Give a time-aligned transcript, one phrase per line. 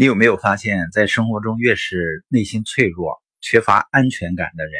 [0.00, 4.72] 你有没有发现，在生活中越是内心脆弱、缺乏安全感的人，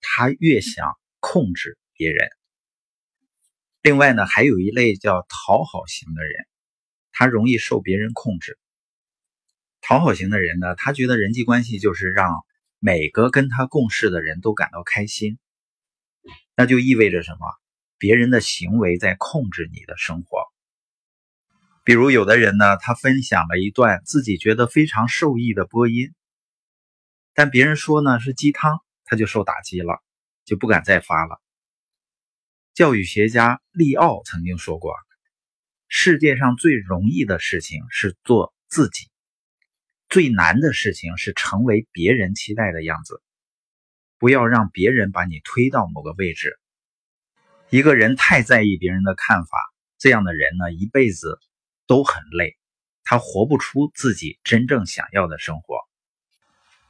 [0.00, 2.28] 他越想控制别人。
[3.82, 6.44] 另外呢，还有一类叫讨好型的人，
[7.12, 8.58] 他容易受别人控制。
[9.80, 12.44] 讨好型的人呢，他觉得人际关系就是让
[12.80, 15.38] 每个跟他共事的人都感到开心，
[16.56, 17.46] 那就意味着什么？
[17.96, 20.41] 别人的行为在控制你的生活。
[21.84, 26.14] 比如，有的人呢，他分享了一段自己觉得非常受益的播音，
[27.34, 30.00] 但别人说呢是鸡汤，他就受打击了，
[30.44, 31.40] 就不敢再发了。
[32.72, 34.94] 教育学家利奥曾经说过
[35.88, 39.10] ：“世界上最容易的事情是做自己，
[40.08, 43.20] 最难的事情是成为别人期待的样子。
[44.18, 46.60] 不要让别人把你推到某个位置。
[47.70, 49.58] 一个人太在意别人的看法，
[49.98, 51.40] 这样的人呢，一辈子。”
[51.86, 52.56] 都很累，
[53.04, 55.76] 他活不出自己真正想要的生活。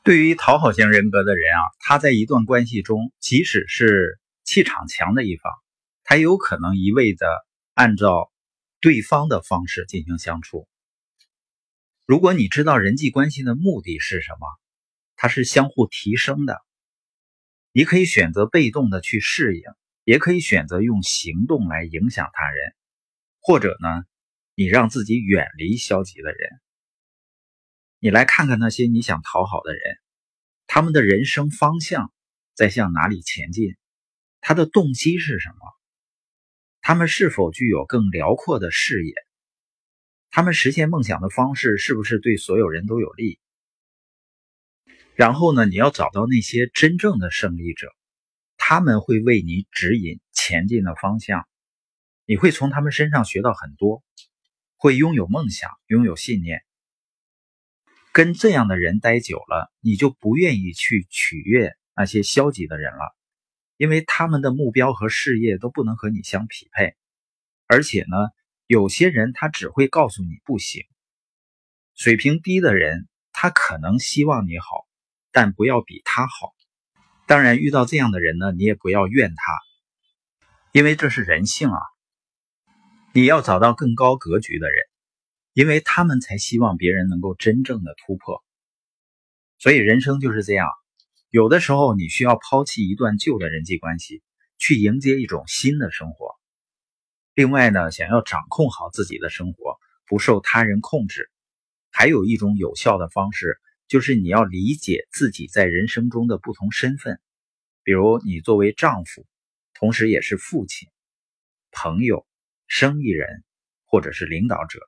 [0.05, 5.53] 对于讨好型人格的人啊，他在一段关系中，即使是气场强的一方，
[6.03, 7.27] 他有可能一味的
[7.75, 8.33] 按照
[8.81, 10.69] 对方的方式进行相处。
[12.05, 14.47] 如果你知道人际关系的目的是什么，
[15.15, 16.61] 它是相互提升的，
[17.71, 19.63] 你可以选择被动的去适应，
[20.03, 22.75] 也可以选择用行动来影响他人，
[23.41, 24.05] 或者呢？
[24.55, 26.51] 你让自己远离消极的人，
[27.99, 29.81] 你来看看那些你想讨好的人，
[30.67, 32.13] 他们的人生方向
[32.55, 33.77] 在向哪里前进？
[34.41, 35.57] 他的动机是什么？
[36.81, 39.15] 他们是否具有更辽阔的视野？
[40.31, 43.39] 他们实现梦想的方式是不是对所有人都有利？
[45.15, 45.65] 然后呢？
[45.65, 47.89] 你要找到那些真正的胜利者，
[48.57, 51.47] 他们会为你指引前进的方向，
[52.27, 54.03] 你会从他们身上学到很多。
[54.83, 56.65] 会拥有梦想，拥有信念。
[58.11, 63.17] 跟这样的人待久了，你就不愿意去取悦那些消极的人了，
[63.77, 66.97] 因为他们的目标和事业都不能和你相匹配。
[67.69, 68.17] 而且呢，
[68.67, 70.83] 有些人他只会告诉你不行。
[71.95, 74.89] 水平低的人，他可能希望你好，
[75.31, 76.53] 但不要比他好。
[77.29, 81.79] 当然，遇到这样的人呢，你也不要怨他，因为这是人性啊。
[83.15, 84.85] 你要找到更高格局的人，
[85.53, 88.43] 因为他们才希望别人能够真正的突破。
[89.59, 90.67] 所以人生就是这样，
[91.29, 94.23] 有的时候你需要抛弃一段旧的人际关系，
[94.57, 96.37] 去迎接一种新的生活。
[97.35, 101.31] 另外呢，想要掌控好自己的生活，不受他人控制，
[101.91, 107.21] 还有一种有效的方式，就是你要理解自己在人生中的不同身份。
[107.85, 109.27] 比如你作为丈夫，
[109.75, 110.89] 同时也是父亲、
[111.73, 112.27] 朋友。
[112.75, 113.45] 生意人，
[113.85, 114.81] 或者是领导者，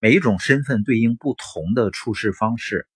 [0.00, 2.86] 每一种身份对应不同的处事方式。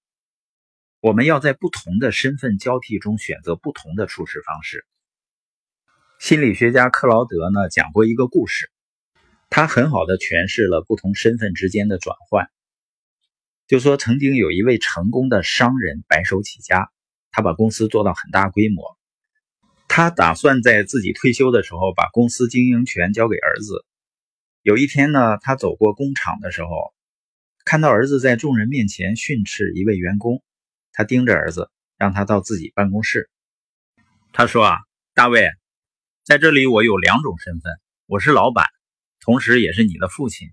[1.00, 4.84] 我们要在不同的身份交替中选择不同的处事方式。
[6.19, 8.70] 心理学家克劳德呢讲过一个故事，
[9.48, 12.50] 他很好的诠释了不同身份之间的转换。
[13.66, 16.91] 就说曾经有一位成功的商人白手起家，
[17.31, 18.98] 他把公司做到很大规模，
[19.88, 23.82] 他打算在自己退休的时候把公司经营权交给儿子。
[24.64, 26.94] 有一天呢，他走过工厂的时候，
[27.66, 30.42] 看到儿子在众人面前训斥一位员工。
[30.91, 33.28] 他盯着儿子，让他到自己办公室。
[34.32, 34.78] 他说：“啊，
[35.12, 35.50] 大卫，
[36.22, 37.74] 在这里我有两种身份，
[38.06, 38.66] 我是老板，
[39.20, 40.48] 同时也是你的父亲。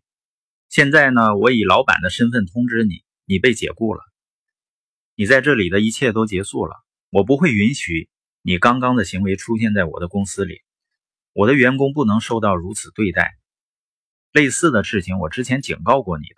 [0.67, 4.01] 现在呢，我以老板的身份通知你，你被解雇了。
[5.15, 6.75] 你在这里的一切都结束了。
[7.11, 8.09] 我不会允许
[8.41, 10.63] 你刚刚的行为出现在我的公司里。
[11.31, 13.31] 我的员工不能受到如此对待。”
[14.31, 16.35] 类似的事情，我之前警告过你的，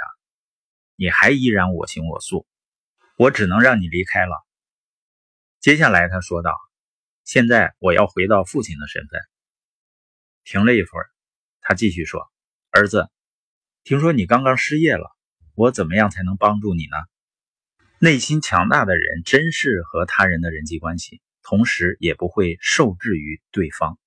[0.96, 2.48] 你还依然我行我素，
[3.18, 4.44] 我只能让你离开了。
[5.60, 6.56] 接下来他说道
[7.24, 9.22] ：“现在我要回到父亲的身份。”
[10.44, 11.06] 停了一会儿，
[11.62, 12.30] 他继续说
[12.72, 13.10] ：“儿子，
[13.84, 15.16] 听说你刚刚失业了，
[15.54, 16.98] 我怎么样才能帮助你呢？”
[18.00, 24.00] 内心强大的人真适合他人的人际关系，同时也不会受制于对方。